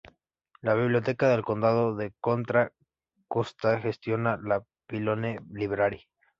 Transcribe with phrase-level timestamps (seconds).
[0.61, 2.73] La Biblioteca del Condado de Contra
[3.27, 6.07] Costa gestiona la Pinole Library.